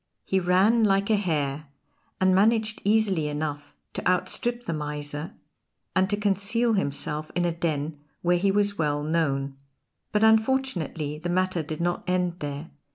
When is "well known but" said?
8.79-10.23